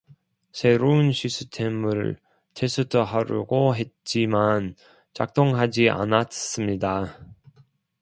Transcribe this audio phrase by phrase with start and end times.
[0.51, 2.17] 새로운 시스템을
[2.55, 4.73] 테스트하려고 했지만
[5.13, 7.19] 작동하지 않았습니다.